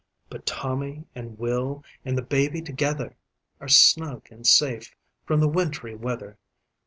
[0.31, 3.15] But Tommy and Will and the baby together
[3.59, 4.95] Are snug and safe
[5.27, 6.39] from the wintry weather.